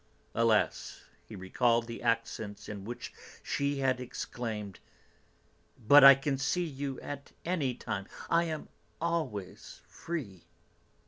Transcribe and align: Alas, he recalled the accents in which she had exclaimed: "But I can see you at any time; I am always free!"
Alas, 0.33 1.03
he 1.27 1.35
recalled 1.35 1.85
the 1.85 2.01
accents 2.01 2.67
in 2.67 2.85
which 2.85 3.13
she 3.43 3.77
had 3.77 3.99
exclaimed: 4.01 4.79
"But 5.77 6.03
I 6.03 6.15
can 6.15 6.39
see 6.39 6.65
you 6.65 6.99
at 7.01 7.33
any 7.45 7.75
time; 7.75 8.07
I 8.27 8.45
am 8.45 8.67
always 8.99 9.83
free!" 9.87 10.45